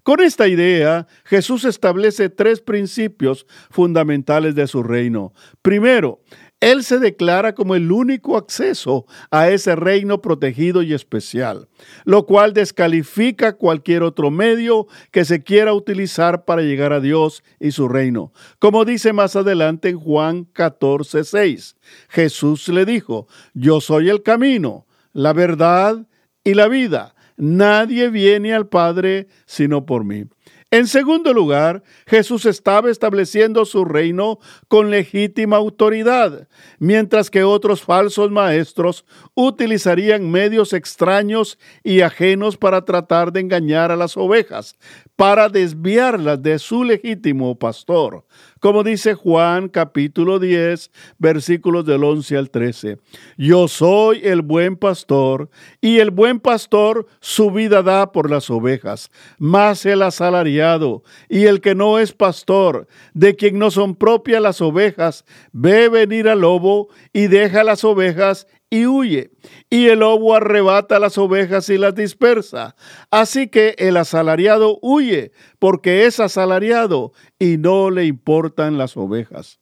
Con 0.04 0.20
esta 0.20 0.50
idea, 0.50 1.08
Jesús 1.24 1.64
establece 1.64 2.28
tres 2.28 2.60
principios 2.60 3.48
fundamentales 3.72 4.54
de 4.54 4.68
su 4.68 4.84
reino. 4.84 5.32
Primero, 5.62 6.20
Él 6.60 6.84
se 6.84 7.00
declara 7.00 7.56
como 7.56 7.74
el 7.74 7.90
único 7.90 8.36
acceso 8.36 9.06
a 9.32 9.50
ese 9.50 9.78
reino 9.78 10.22
protegido 10.22 10.82
y 10.82 10.94
especial, 10.94 11.70
lo 12.04 12.26
cual 12.26 12.52
descalifica 12.52 13.56
cualquier 13.56 14.04
otro 14.04 14.30
medio 14.30 14.88
que 15.12 15.24
se 15.24 15.42
quiera 15.42 15.74
utilizar 15.74 16.44
para 16.44 16.64
llegar 16.64 16.92
a 16.92 17.00
Dios 17.00 17.42
y 17.62 17.72
su 17.72 17.88
reino. 17.88 18.34
Como 18.60 18.84
dice 18.84 19.14
más 19.14 19.38
adelante 19.38 19.88
en 19.88 20.00
Juan 20.00 20.44
14, 20.52 21.24
6, 21.24 21.78
Jesús 22.10 22.68
le 22.68 22.84
dijo, 22.84 23.28
yo 23.54 23.80
soy 23.80 24.10
el 24.10 24.22
camino, 24.22 24.86
la 25.14 25.32
verdad 25.32 26.06
y 26.44 26.56
la 26.56 26.68
vida. 26.68 27.13
Nadie 27.38 28.10
viene 28.10 28.54
al 28.54 28.68
Padre 28.68 29.28
sino 29.46 29.86
por 29.86 30.04
mí. 30.04 30.26
En 30.74 30.88
segundo 30.88 31.36
lugar, 31.36 31.84
Jesús 32.08 32.48
estaba 32.48 32.90
estableciendo 32.90 33.64
su 33.64 33.86
reino 33.86 34.40
con 34.68 34.90
legítima 34.90 35.58
autoridad, 35.58 36.48
mientras 36.80 37.30
que 37.30 37.44
otros 37.44 37.84
falsos 37.84 38.32
maestros 38.32 39.06
utilizarían 39.36 40.32
medios 40.32 40.74
extraños 40.74 41.60
y 41.84 42.02
ajenos 42.02 42.58
para 42.58 42.86
tratar 42.86 43.32
de 43.32 43.42
engañar 43.42 43.92
a 43.92 43.96
las 43.96 44.18
ovejas, 44.18 44.76
para 45.16 45.48
desviarlas 45.48 46.42
de 46.42 46.58
su 46.58 46.84
legítimo 46.84 47.60
pastor 47.60 48.26
como 48.64 48.86
dice 48.86 49.14
Juan 49.14 49.68
capítulo 49.68 50.40
10, 50.40 50.90
versículos 51.18 51.86
del 51.86 52.02
11 52.02 52.38
al 52.38 52.50
13. 52.50 52.98
Yo 53.38 53.68
soy 53.68 54.22
el 54.24 54.42
buen 54.42 54.78
pastor, 54.78 55.50
y 55.82 56.00
el 56.00 56.12
buen 56.12 56.40
pastor 56.40 57.06
su 57.20 57.52
vida 57.52 57.84
da 57.84 58.14
por 58.14 58.32
las 58.32 58.50
ovejas, 58.50 59.12
más 59.38 59.86
el 59.86 60.02
asalariado, 60.02 61.04
y 61.28 61.44
el 61.48 61.60
que 61.60 61.76
no 61.76 62.00
es 62.00 62.14
pastor, 62.14 62.88
de 63.14 63.36
quien 63.36 63.60
no 63.60 63.70
son 63.70 63.96
propias 63.96 64.42
las 64.42 64.62
ovejas, 64.62 65.26
ve 65.52 65.90
venir 65.90 66.30
al 66.30 66.40
lobo 66.40 66.88
y 67.12 67.28
deja 67.28 67.66
las 67.66 67.84
ovejas 67.84 68.48
y 68.74 68.88
huye, 68.88 69.30
y 69.70 69.90
el 69.90 70.00
lobo 70.00 70.34
arrebata 70.34 70.98
las 70.98 71.20
ovejas 71.20 71.70
y 71.70 71.78
las 71.78 71.94
dispersa. 71.94 72.76
Así 73.12 73.48
que 73.48 73.76
el 73.78 73.98
asalariado 73.98 74.80
huye, 74.82 75.32
porque 75.60 76.08
es 76.08 76.20
asalariado 76.20 77.14
y 77.38 77.58
no 77.58 77.92
le 77.92 78.06
importan 78.06 78.80
las 78.80 78.98
ovejas. 78.98 79.60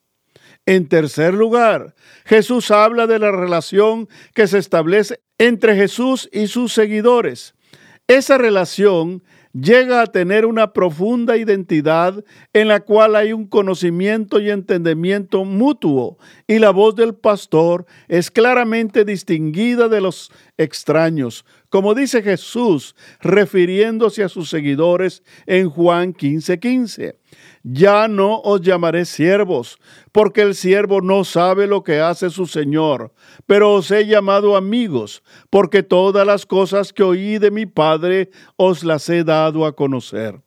En 0.66 0.88
tercer 0.88 1.34
lugar, 1.34 1.94
Jesús 2.24 2.72
habla 2.72 3.06
de 3.06 3.20
la 3.20 3.34
relación 3.34 4.08
que 4.34 4.48
se 4.48 4.60
establece 4.60 5.20
entre 5.38 5.76
Jesús 5.76 6.30
y 6.32 6.48
sus 6.48 6.72
seguidores. 6.72 7.54
Esa 8.08 8.38
relación 8.38 9.24
llega 9.54 10.02
a 10.02 10.08
tener 10.08 10.46
una 10.46 10.74
profunda 10.74 11.38
identidad 11.38 12.24
en 12.54 12.68
la 12.68 12.80
cual 12.80 13.16
hay 13.16 13.34
un 13.34 13.48
conocimiento 13.48 14.40
y 14.40 14.50
entendimiento 14.50 15.44
mutuo 15.44 16.18
y 16.52 16.60
la 16.60 16.72
voz 16.72 16.96
del 16.96 17.16
pastor 17.16 17.86
es 18.10 18.30
claramente 18.30 19.06
distinguida 19.06 19.88
de 19.88 20.02
los 20.02 20.34
extraños, 20.58 21.46
como 21.70 21.96
dice 21.96 22.22
Jesús 22.22 22.94
refiriéndose 23.22 24.22
a 24.22 24.28
sus 24.28 24.50
seguidores 24.50 25.24
en 25.46 25.70
Juan 25.70 26.14
15:15. 26.14 26.60
15. 26.60 27.20
Ya 27.64 28.10
no 28.10 28.42
os 28.42 28.60
llamaré 28.60 29.06
siervos, 29.06 29.78
porque 30.12 30.42
el 30.42 30.54
siervo 30.54 31.00
no 31.00 31.24
sabe 31.24 31.68
lo 31.68 31.86
que 31.86 32.02
hace 32.02 32.30
su 32.30 32.46
Señor, 32.48 33.14
pero 33.46 33.74
os 33.74 33.90
he 33.90 34.06
llamado 34.06 34.58
amigos, 34.58 35.24
porque 35.50 35.84
todas 35.84 36.28
las 36.28 36.46
cosas 36.46 36.92
que 36.92 37.04
oí 37.04 37.38
de 37.38 37.50
mi 37.50 37.66
Padre 37.66 38.30
os 38.58 38.84
las 38.84 39.08
he 39.08 39.24
dado 39.24 39.66
a 39.66 39.74
conocer. 39.74 40.42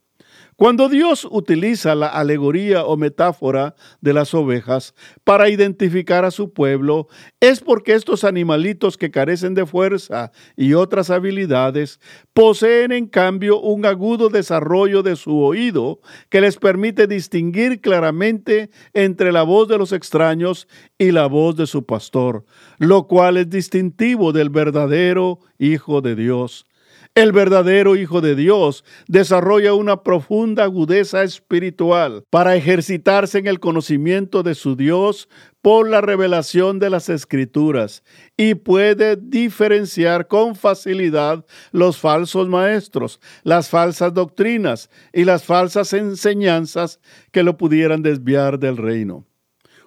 Cuando 0.57 0.89
Dios 0.89 1.27
utiliza 1.29 1.97
la 1.97 2.07
alegoría 2.07 2.85
o 2.85 2.97
metáfora 2.97 3.75
de 4.01 4.13
las 4.13 4.35
ovejas 4.35 4.95
para 5.25 5.49
identificar 5.49 6.25
a 6.25 6.31
su 6.31 6.53
pueblo, 6.53 7.09
es 7.41 7.61
porque 7.61 7.95
estos 7.95 8.23
animalitos 8.23 8.97
que 8.97 9.11
carecen 9.11 9.55
de 9.55 9.67
fuerza 9.67 10.31
y 10.57 10.75
otras 10.75 11.11
habilidades 11.11 11.99
poseen 12.35 12.93
en 12.93 13.07
cambio 13.09 13.61
un 13.61 13.85
agudo 13.85 14.29
desarrollo 14.29 15.03
de 15.03 15.17
su 15.17 15.41
oído 15.41 16.01
que 16.29 16.41
les 16.41 16.57
permite 16.57 17.09
distinguir 17.09 17.81
claramente 17.81 18.71
entre 18.93 19.33
la 19.33 19.43
voz 19.43 19.67
de 19.67 19.79
los 19.79 19.93
extraños 19.93 20.69
y 20.99 21.11
la 21.11 21.27
voz 21.27 21.57
de 21.57 21.67
su 21.67 21.85
pastor, 21.85 22.45
lo 22.79 23.09
cual 23.09 23.39
es 23.39 23.51
distintivo 23.51 24.33
del 24.33 24.51
verdadero 24.51 25.41
Hijo 25.59 26.01
de 26.01 26.15
Dios. 26.15 26.67
El 27.17 27.31
verdadero 27.31 27.95
Hijo 27.95 28.21
de 28.21 28.35
Dios 28.35 28.85
desarrolla 29.07 29.75
una 29.75 30.03
profunda 30.03 30.65
agudeza 30.65 31.23
espiritual 31.23 32.25
para 32.29 32.57
ejercitarse 32.57 33.39
en 33.39 33.47
el 33.47 33.61
conocimiento 33.61 34.43
de 34.43 34.57
su 34.57 34.75
Dios 34.75 35.29
por 35.63 35.89
la 35.89 36.01
revelación 36.01 36.81
de 36.81 36.91
las 36.91 37.09
Escrituras 37.09 38.03
y 38.37 38.57
puede 38.57 39.15
diferenciar 39.15 40.27
con 40.27 40.57
facilidad 40.57 41.47
los 41.71 41.99
falsos 41.99 42.49
maestros, 42.49 43.21
las 43.45 43.69
falsas 43.69 44.13
doctrinas 44.13 44.91
y 45.13 45.23
las 45.23 45.45
falsas 45.45 45.93
enseñanzas 45.93 46.99
que 47.31 47.45
lo 47.45 47.57
pudieran 47.57 48.03
desviar 48.03 48.59
del 48.59 48.77
reino. 48.77 49.25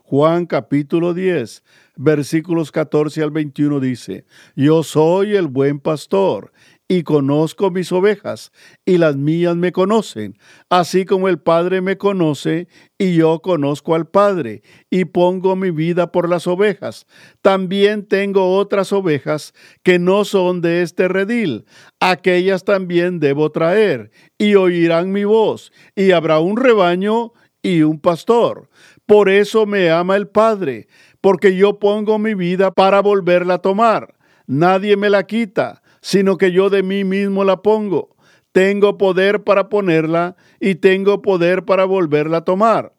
Juan 0.10 0.46
capítulo 0.46 1.14
10, 1.14 1.66
versículos 1.98 2.72
14 2.72 3.24
al 3.24 3.32
21 3.32 3.82
dice, 3.82 4.24
Yo 4.56 4.82
soy 4.82 5.36
el 5.36 5.48
buen 5.48 5.82
pastor 5.82 6.54
y 6.90 7.04
conozco 7.04 7.70
mis 7.70 7.92
ovejas, 7.92 8.52
y 8.86 8.98
las 8.98 9.18
mías 9.18 9.56
me 9.58 9.74
conocen, 9.74 10.38
así 10.70 11.04
como 11.06 11.28
el 11.28 11.38
Padre 11.38 11.82
me 11.82 11.98
conoce, 11.98 12.68
y 12.98 13.16
yo 13.16 13.42
conozco 13.42 13.94
al 13.94 14.08
Padre, 14.08 14.62
y 14.90 15.06
pongo 15.06 15.58
mi 15.58 15.70
vida 15.72 16.12
por 16.12 16.30
las 16.30 16.48
ovejas. 16.48 17.06
También 17.42 18.08
tengo 18.08 18.56
otras 18.56 18.94
ovejas 18.94 19.54
que 19.84 20.00
no 20.00 20.24
son 20.24 20.62
de 20.62 20.82
este 20.82 21.10
redil, 21.10 21.66
aquellas 22.00 22.64
también 22.64 23.20
debo 23.20 23.52
traer, 23.52 24.12
y 24.38 24.56
oirán 24.56 25.12
mi 25.12 25.26
voz, 25.26 25.74
y 25.94 26.12
habrá 26.12 26.40
un 26.40 26.56
rebaño 26.56 27.34
y 27.62 27.82
un 27.82 28.00
pastor. 28.00 28.70
Por 29.06 29.30
eso 29.30 29.66
me 29.66 29.92
ama 29.92 30.16
el 30.16 30.30
Padre, 30.30 30.88
porque 31.20 31.58
yo 31.58 31.80
pongo 31.80 32.18
mi 32.18 32.34
vida 32.34 32.72
para 32.72 33.02
volverla 33.02 33.56
a 33.56 33.62
tomar. 33.62 34.16
Nadie 34.46 34.96
me 34.96 35.10
la 35.10 35.24
quita 35.24 35.82
sino 36.08 36.38
que 36.38 36.54
yo 36.54 36.70
de 36.70 36.84
mí 36.84 37.04
mismo 37.04 37.44
la 37.44 37.62
pongo. 37.62 38.16
Tengo 38.54 38.98
poder 38.98 39.44
para 39.44 39.68
ponerla 39.68 40.38
y 40.58 40.76
tengo 40.76 41.22
poder 41.22 41.66
para 41.66 41.84
volverla 41.84 42.38
a 42.38 42.46
tomar. 42.46 42.94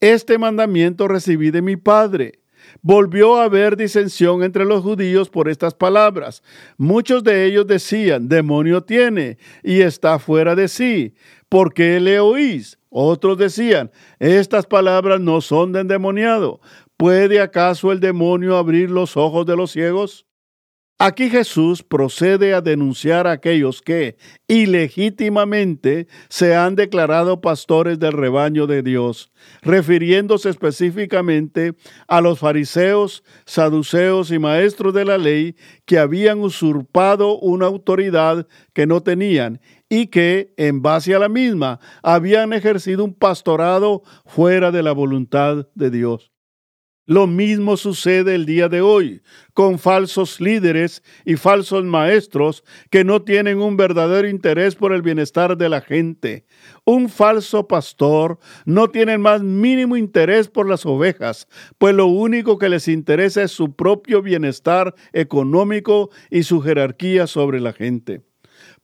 Este 0.00 0.38
mandamiento 0.38 1.06
recibí 1.06 1.52
de 1.52 1.62
mi 1.62 1.76
Padre. 1.76 2.40
Volvió 2.82 3.36
a 3.36 3.44
haber 3.44 3.76
disensión 3.76 4.42
entre 4.42 4.64
los 4.64 4.82
judíos 4.82 5.30
por 5.30 5.48
estas 5.48 5.74
palabras. 5.74 6.42
Muchos 6.76 7.22
de 7.22 7.44
ellos 7.44 7.64
decían, 7.64 8.28
demonio 8.28 8.82
tiene 8.82 9.38
y 9.62 9.82
está 9.82 10.18
fuera 10.18 10.56
de 10.56 10.66
sí. 10.66 11.14
¿Por 11.48 11.72
qué 11.72 12.00
le 12.00 12.18
oís? 12.18 12.76
Otros 12.90 13.38
decían, 13.38 13.92
estas 14.18 14.66
palabras 14.66 15.20
no 15.20 15.42
son 15.42 15.70
de 15.70 15.82
endemoniado. 15.82 16.60
¿Puede 16.96 17.40
acaso 17.40 17.92
el 17.92 18.00
demonio 18.00 18.56
abrir 18.56 18.90
los 18.90 19.16
ojos 19.16 19.46
de 19.46 19.54
los 19.54 19.70
ciegos? 19.70 20.27
Aquí 21.00 21.30
Jesús 21.30 21.84
procede 21.84 22.54
a 22.54 22.60
denunciar 22.60 23.28
a 23.28 23.30
aquellos 23.30 23.82
que 23.82 24.16
ilegítimamente 24.48 26.08
se 26.28 26.56
han 26.56 26.74
declarado 26.74 27.40
pastores 27.40 28.00
del 28.00 28.14
rebaño 28.14 28.66
de 28.66 28.82
Dios, 28.82 29.30
refiriéndose 29.62 30.50
específicamente 30.50 31.74
a 32.08 32.20
los 32.20 32.40
fariseos, 32.40 33.22
saduceos 33.46 34.32
y 34.32 34.40
maestros 34.40 34.92
de 34.92 35.04
la 35.04 35.18
ley 35.18 35.54
que 35.84 36.00
habían 36.00 36.40
usurpado 36.40 37.38
una 37.38 37.66
autoridad 37.66 38.48
que 38.72 38.88
no 38.88 39.00
tenían 39.00 39.60
y 39.88 40.08
que, 40.08 40.52
en 40.56 40.82
base 40.82 41.14
a 41.14 41.20
la 41.20 41.28
misma, 41.28 41.78
habían 42.02 42.52
ejercido 42.52 43.04
un 43.04 43.14
pastorado 43.14 44.02
fuera 44.26 44.72
de 44.72 44.82
la 44.82 44.90
voluntad 44.90 45.68
de 45.76 45.90
Dios. 45.90 46.32
Lo 47.08 47.26
mismo 47.26 47.78
sucede 47.78 48.34
el 48.34 48.44
día 48.44 48.68
de 48.68 48.82
hoy 48.82 49.22
con 49.54 49.78
falsos 49.78 50.42
líderes 50.42 51.02
y 51.24 51.36
falsos 51.36 51.82
maestros 51.82 52.64
que 52.90 53.02
no 53.02 53.22
tienen 53.22 53.60
un 53.60 53.78
verdadero 53.78 54.28
interés 54.28 54.74
por 54.74 54.92
el 54.92 55.00
bienestar 55.00 55.56
de 55.56 55.70
la 55.70 55.80
gente. 55.80 56.44
Un 56.84 57.08
falso 57.08 57.66
pastor 57.66 58.38
no 58.66 58.90
tiene 58.90 59.16
más 59.16 59.42
mínimo 59.42 59.96
interés 59.96 60.48
por 60.48 60.68
las 60.68 60.84
ovejas, 60.84 61.48
pues 61.78 61.94
lo 61.94 62.08
único 62.08 62.58
que 62.58 62.68
les 62.68 62.88
interesa 62.88 63.42
es 63.42 63.52
su 63.52 63.74
propio 63.74 64.20
bienestar 64.20 64.94
económico 65.14 66.10
y 66.30 66.42
su 66.42 66.60
jerarquía 66.60 67.26
sobre 67.26 67.58
la 67.60 67.72
gente. 67.72 68.27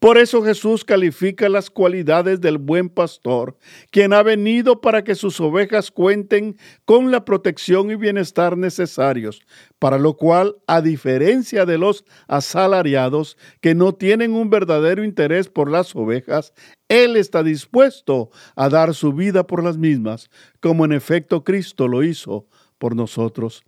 Por 0.04 0.18
eso 0.18 0.42
Jesús 0.42 0.84
califica 0.84 1.48
las 1.48 1.70
cualidades 1.70 2.38
del 2.38 2.58
buen 2.58 2.90
pastor, 2.90 3.56
quien 3.90 4.12
ha 4.12 4.22
venido 4.22 4.82
para 4.82 5.02
que 5.02 5.14
sus 5.14 5.40
ovejas 5.40 5.90
cuenten 5.90 6.58
con 6.84 7.10
la 7.10 7.24
protección 7.24 7.90
y 7.90 7.94
bienestar 7.94 8.58
necesarios, 8.58 9.40
para 9.78 9.96
lo 9.96 10.18
cual, 10.18 10.56
a 10.66 10.82
diferencia 10.82 11.64
de 11.64 11.78
los 11.78 12.04
asalariados 12.28 13.38
que 13.62 13.74
no 13.74 13.94
tienen 13.94 14.34
un 14.34 14.50
verdadero 14.50 15.04
interés 15.04 15.48
por 15.48 15.70
las 15.70 15.96
ovejas, 15.96 16.52
Él 16.90 17.16
está 17.16 17.42
dispuesto 17.42 18.28
a 18.56 18.68
dar 18.68 18.92
su 18.92 19.14
vida 19.14 19.46
por 19.46 19.64
las 19.64 19.78
mismas, 19.78 20.28
como 20.60 20.84
en 20.84 20.92
efecto 20.92 21.44
Cristo 21.44 21.88
lo 21.88 22.02
hizo 22.02 22.46
por 22.76 22.94
nosotros. 22.94 23.64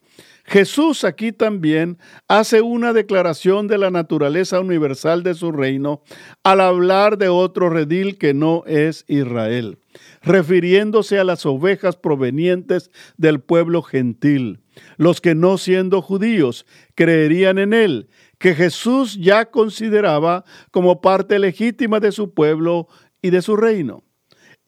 Jesús 0.47 1.03
aquí 1.03 1.33
también 1.33 1.99
hace 2.29 2.63
una 2.63 2.93
declaración 2.93 3.67
de 3.67 3.79
la 3.79 3.91
naturaleza 3.91 4.61
universal 4.61 5.25
de 5.25 5.35
su 5.35 5.51
reino 5.51 6.03
al 6.45 6.61
hablar 6.61 7.19
de 7.19 7.29
otro 7.29 7.69
redil 7.69 8.17
que 8.17 8.33
no 8.33 8.63
es 8.67 9.05
Israel, 9.09 9.79
refiriéndose 10.23 11.19
a 11.19 11.25
las 11.25 11.45
ovejas 11.47 11.97
provenientes 11.97 12.93
del 13.17 13.41
pueblo 13.41 13.83
gentil, 13.83 14.61
los 14.97 15.21
que 15.21 15.35
no 15.35 15.59
siendo 15.59 16.01
judíos 16.01 16.65
creerían 16.95 17.59
en 17.59 17.75
él, 17.75 18.09
que 18.39 18.55
Jesús 18.55 19.19
ya 19.21 19.47
consideraba 19.47 20.45
como 20.71 21.01
parte 21.01 21.41
legítima 21.41 21.99
de 21.99 22.13
su 22.13 22.35
pueblo 22.35 22.87
y 23.21 23.31
de 23.31 23.43
su 23.43 23.57
reino. 23.57 24.05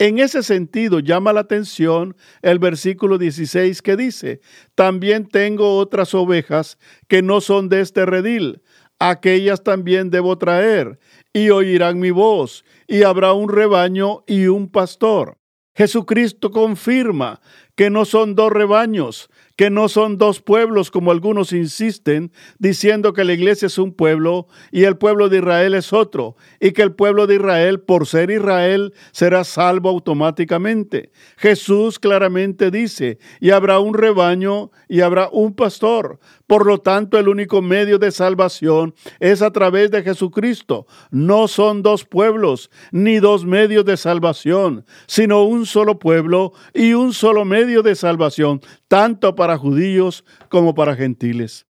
En 0.00 0.20
ese 0.20 0.44
sentido, 0.44 1.00
llama 1.00 1.32
la 1.32 1.40
atención 1.40 2.16
el 2.42 2.60
versículo 2.60 3.18
16 3.18 3.82
que 3.82 3.96
dice, 3.96 4.40
también 4.76 5.26
tengo 5.26 5.76
otras 5.76 6.14
ovejas 6.14 6.78
que 7.08 7.20
no 7.20 7.40
son 7.40 7.68
de 7.68 7.80
este 7.80 8.06
redil, 8.06 8.62
aquellas 9.00 9.64
también 9.64 10.10
debo 10.10 10.38
traer, 10.38 11.00
y 11.32 11.50
oirán 11.50 11.98
mi 11.98 12.12
voz, 12.12 12.64
y 12.86 13.02
habrá 13.02 13.32
un 13.32 13.48
rebaño 13.48 14.22
y 14.28 14.46
un 14.46 14.70
pastor. 14.70 15.36
Jesucristo 15.74 16.52
confirma 16.52 17.40
que 17.74 17.90
no 17.90 18.04
son 18.04 18.36
dos 18.36 18.52
rebaños, 18.52 19.28
que 19.58 19.70
no 19.70 19.88
son 19.88 20.18
dos 20.18 20.40
pueblos 20.40 20.92
como 20.92 21.10
algunos 21.10 21.52
insisten, 21.52 22.30
diciendo 22.60 23.12
que 23.12 23.24
la 23.24 23.32
iglesia 23.32 23.66
es 23.66 23.76
un 23.76 23.92
pueblo 23.92 24.46
y 24.70 24.84
el 24.84 24.96
pueblo 24.96 25.28
de 25.28 25.38
Israel 25.38 25.74
es 25.74 25.92
otro, 25.92 26.36
y 26.60 26.70
que 26.70 26.82
el 26.82 26.94
pueblo 26.94 27.26
de 27.26 27.34
Israel, 27.34 27.80
por 27.80 28.06
ser 28.06 28.30
Israel, 28.30 28.94
será 29.10 29.42
salvo 29.42 29.88
automáticamente. 29.88 31.10
Jesús 31.36 31.98
claramente 31.98 32.70
dice, 32.70 33.18
y 33.40 33.50
habrá 33.50 33.80
un 33.80 33.94
rebaño 33.94 34.70
y 34.88 35.00
habrá 35.00 35.28
un 35.32 35.52
pastor. 35.52 36.20
Por 36.46 36.64
lo 36.64 36.78
tanto, 36.78 37.18
el 37.18 37.28
único 37.28 37.60
medio 37.60 37.98
de 37.98 38.12
salvación 38.12 38.94
es 39.18 39.42
a 39.42 39.50
través 39.50 39.90
de 39.90 40.04
Jesucristo. 40.04 40.86
No 41.10 41.48
son 41.48 41.82
dos 41.82 42.04
pueblos 42.04 42.70
ni 42.92 43.18
dos 43.18 43.44
medios 43.44 43.84
de 43.84 43.96
salvación, 43.96 44.86
sino 45.08 45.42
un 45.42 45.66
solo 45.66 45.98
pueblo 45.98 46.52
y 46.72 46.94
un 46.94 47.12
solo 47.12 47.44
medio 47.44 47.82
de 47.82 47.96
salvación, 47.96 48.60
tanto 48.86 49.34
para 49.34 49.47
para 49.48 49.56
judíos 49.56 50.26
como 50.50 50.74
para 50.74 50.94
gentiles. 50.94 51.66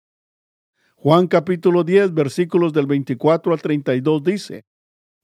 Juan 0.94 1.26
capítulo 1.26 1.82
10 1.82 2.14
versículos 2.14 2.72
del 2.72 2.86
24 2.86 3.52
al 3.52 3.60
32 3.60 4.22
dice, 4.22 4.64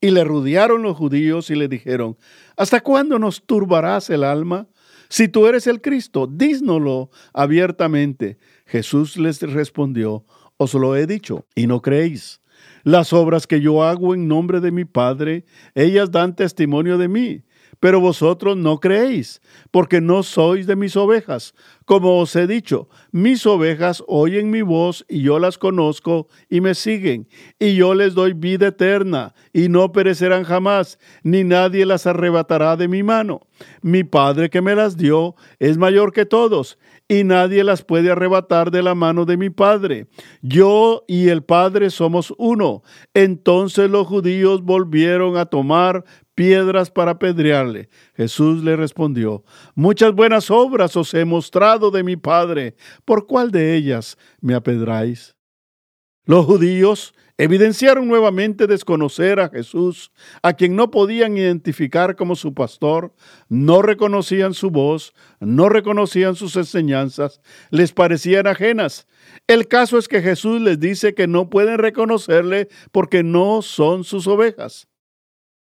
y 0.00 0.10
le 0.10 0.24
rodearon 0.24 0.82
los 0.82 0.96
judíos 0.96 1.48
y 1.50 1.54
le 1.54 1.68
dijeron, 1.68 2.16
¿hasta 2.56 2.80
cuándo 2.80 3.20
nos 3.20 3.46
turbarás 3.46 4.10
el 4.10 4.24
alma? 4.24 4.66
Si 5.08 5.28
tú 5.28 5.46
eres 5.46 5.68
el 5.68 5.80
Cristo, 5.80 6.26
dísnoslo 6.26 7.10
abiertamente. 7.32 8.38
Jesús 8.66 9.16
les 9.16 9.40
respondió, 9.42 10.24
os 10.56 10.74
lo 10.74 10.96
he 10.96 11.06
dicho 11.06 11.46
y 11.54 11.68
no 11.68 11.80
creéis. 11.80 12.40
Las 12.82 13.12
obras 13.12 13.46
que 13.46 13.60
yo 13.60 13.84
hago 13.84 14.12
en 14.12 14.26
nombre 14.26 14.58
de 14.58 14.72
mi 14.72 14.84
Padre, 14.84 15.44
ellas 15.76 16.10
dan 16.10 16.34
testimonio 16.34 16.98
de 16.98 17.06
mí, 17.06 17.44
pero 17.80 17.98
vosotros 17.98 18.56
no 18.56 18.78
creéis, 18.78 19.40
porque 19.70 20.00
no 20.00 20.22
sois 20.22 20.66
de 20.66 20.76
mis 20.76 20.96
ovejas. 20.96 21.54
Como 21.86 22.20
os 22.20 22.36
he 22.36 22.46
dicho, 22.46 22.88
mis 23.10 23.44
ovejas 23.46 24.04
oyen 24.06 24.50
mi 24.50 24.62
voz 24.62 25.04
y 25.08 25.22
yo 25.22 25.38
las 25.38 25.58
conozco 25.58 26.28
y 26.48 26.60
me 26.60 26.74
siguen, 26.74 27.26
y 27.58 27.74
yo 27.74 27.94
les 27.94 28.14
doy 28.14 28.34
vida 28.34 28.68
eterna 28.68 29.34
y 29.52 29.68
no 29.68 29.90
perecerán 29.90 30.44
jamás, 30.44 30.98
ni 31.22 31.42
nadie 31.42 31.86
las 31.86 32.06
arrebatará 32.06 32.76
de 32.76 32.86
mi 32.86 33.02
mano. 33.02 33.40
Mi 33.82 34.04
Padre 34.04 34.50
que 34.50 34.60
me 34.60 34.74
las 34.74 34.96
dio 34.96 35.34
es 35.58 35.78
mayor 35.78 36.12
que 36.12 36.26
todos, 36.26 36.78
y 37.08 37.24
nadie 37.24 37.64
las 37.64 37.82
puede 37.82 38.12
arrebatar 38.12 38.70
de 38.70 38.82
la 38.82 38.94
mano 38.94 39.24
de 39.24 39.36
mi 39.36 39.50
Padre. 39.50 40.06
Yo 40.42 41.02
y 41.08 41.28
el 41.28 41.42
Padre 41.42 41.90
somos 41.90 42.32
uno. 42.38 42.84
Entonces 43.14 43.90
los 43.90 44.06
judíos 44.06 44.62
volvieron 44.62 45.36
a 45.36 45.46
tomar 45.46 46.04
piedras 46.40 46.90
para 46.90 47.10
apedrearle. 47.10 47.90
Jesús 48.16 48.64
le 48.64 48.74
respondió, 48.74 49.44
Muchas 49.74 50.14
buenas 50.14 50.50
obras 50.50 50.96
os 50.96 51.12
he 51.12 51.26
mostrado 51.26 51.90
de 51.90 52.02
mi 52.02 52.16
Padre, 52.16 52.76
¿por 53.04 53.26
cuál 53.26 53.50
de 53.50 53.76
ellas 53.76 54.16
me 54.40 54.54
apedráis? 54.54 55.36
Los 56.24 56.46
judíos 56.46 57.12
evidenciaron 57.36 58.08
nuevamente 58.08 58.66
desconocer 58.66 59.38
a 59.38 59.50
Jesús, 59.50 60.12
a 60.42 60.54
quien 60.54 60.76
no 60.76 60.90
podían 60.90 61.36
identificar 61.36 62.16
como 62.16 62.34
su 62.36 62.54
pastor, 62.54 63.14
no 63.50 63.82
reconocían 63.82 64.54
su 64.54 64.70
voz, 64.70 65.12
no 65.40 65.68
reconocían 65.68 66.36
sus 66.36 66.56
enseñanzas, 66.56 67.42
les 67.68 67.92
parecían 67.92 68.46
ajenas. 68.46 69.06
El 69.46 69.68
caso 69.68 69.98
es 69.98 70.08
que 70.08 70.22
Jesús 70.22 70.58
les 70.62 70.80
dice 70.80 71.12
que 71.12 71.26
no 71.26 71.50
pueden 71.50 71.76
reconocerle 71.76 72.68
porque 72.92 73.22
no 73.22 73.60
son 73.60 74.04
sus 74.04 74.26
ovejas. 74.26 74.89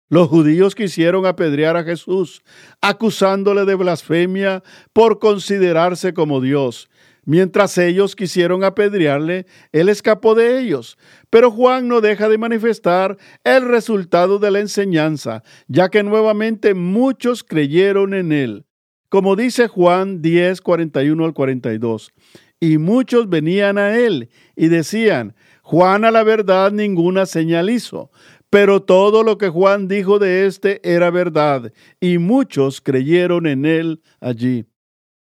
Los 0.09 0.27
judíos 0.27 0.73
quisieron 0.73 1.27
apedrear 1.27 1.77
a 1.77 1.83
Jesús, 1.83 2.41
acusándole 2.81 3.65
de 3.65 3.75
blasfemia 3.75 4.63
por 4.91 5.19
considerarse 5.19 6.13
como 6.13 6.41
Dios. 6.41 6.89
Mientras 7.25 7.77
ellos 7.77 8.15
quisieron 8.15 8.63
apedrearle, 8.63 9.45
él 9.71 9.87
escapó 9.87 10.33
de 10.33 10.59
ellos. 10.59 10.97
Pero 11.29 11.51
Juan 11.51 11.87
no 11.87 12.01
deja 12.01 12.27
de 12.27 12.39
manifestar 12.39 13.17
el 13.43 13.67
resultado 13.67 14.39
de 14.39 14.49
la 14.49 14.61
enseñanza, 14.61 15.43
ya 15.67 15.89
que 15.89 16.01
nuevamente 16.01 16.73
muchos 16.73 17.43
creyeron 17.43 18.15
en 18.15 18.31
él. 18.31 18.65
Como 19.09 19.35
dice 19.35 19.67
Juan 19.67 20.23
10, 20.23 20.61
41 20.61 21.23
al 21.23 21.33
42. 21.33 22.11
Y 22.59 22.79
muchos 22.79 23.29
venían 23.29 23.77
a 23.77 23.95
él 23.95 24.29
y 24.55 24.69
decían, 24.69 25.35
Juan 25.61 26.05
a 26.05 26.11
la 26.11 26.23
verdad 26.23 26.71
ninguna 26.71 27.27
señal 27.27 27.69
hizo, 27.69 28.09
pero 28.49 28.81
todo 28.81 29.23
lo 29.23 29.37
que 29.37 29.49
Juan 29.49 29.87
dijo 29.87 30.19
de 30.19 30.45
éste 30.45 30.81
era 30.83 31.11
verdad, 31.11 31.71
y 31.99 32.17
muchos 32.17 32.81
creyeron 32.81 33.47
en 33.47 33.65
él 33.65 34.01
allí. 34.19 34.65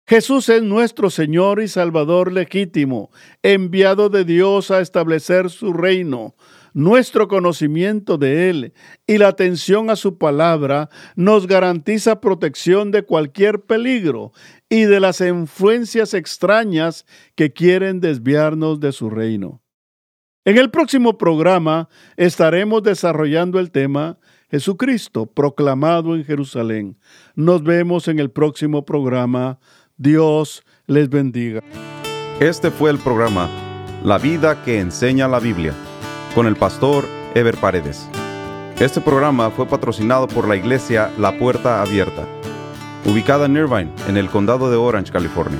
Jesús 0.06 0.50
es 0.50 0.62
nuestro 0.62 1.10
Señor 1.10 1.62
y 1.62 1.70
Salvador 1.70 2.34
legítimo, 2.34 3.10
enviado 3.42 4.10
de 4.10 4.26
Dios 4.26 4.70
a 4.70 4.82
establecer 4.82 5.50
su 5.50 5.72
reino. 5.72 6.36
Nuestro 6.74 7.30
conocimiento 7.30 8.18
de 8.18 8.50
Él 8.50 8.74
y 9.08 9.18
la 9.18 9.30
atención 9.30 9.90
a 9.90 9.96
su 9.96 10.18
palabra 10.18 10.90
nos 11.16 11.48
garantiza 11.48 12.20
protección 12.20 12.92
de 12.92 13.04
cualquier 13.04 13.62
peligro 13.62 14.34
y 14.70 14.82
de 14.84 15.00
las 15.00 15.22
influencias 15.22 16.14
extrañas 16.14 17.06
que 17.36 17.54
quieren 17.54 18.02
desviarnos 18.02 18.80
de 18.82 18.92
su 18.92 19.10
reino. 19.10 19.63
En 20.46 20.58
el 20.58 20.70
próximo 20.70 21.18
programa 21.18 21.88
estaremos 22.18 22.84
desarrollando 22.84 23.60
el 23.60 23.72
tema 23.72 24.18
Jesucristo 24.52 25.26
proclamado 25.26 26.18
en 26.18 26.26
Jerusalén. 26.26 26.98
Nos 27.34 27.64
vemos 27.64 28.10
en 28.10 28.20
el 28.20 28.30
próximo 28.30 28.84
programa. 28.84 29.58
Dios 29.96 30.64
les 30.86 31.10
bendiga. 31.10 31.62
Este 32.42 32.72
fue 32.72 32.92
el 32.92 32.98
programa 32.98 33.50
La 34.04 34.18
vida 34.18 34.62
que 34.66 34.82
enseña 34.82 35.30
la 35.30 35.40
Biblia 35.40 35.74
con 36.36 36.46
el 36.46 36.58
pastor 36.58 37.06
Ever 37.36 37.56
Paredes. 37.56 38.06
Este 38.80 39.00
programa 39.00 39.50
fue 39.50 39.66
patrocinado 39.66 40.28
por 40.28 40.50
la 40.50 40.58
iglesia 40.58 41.10
La 41.18 41.40
Puerta 41.40 41.82
Abierta, 41.82 42.28
ubicada 43.06 43.46
en 43.46 43.56
Irvine, 43.56 43.92
en 44.10 44.18
el 44.18 44.30
condado 44.30 44.70
de 44.70 44.76
Orange, 44.76 45.14
California. 45.14 45.60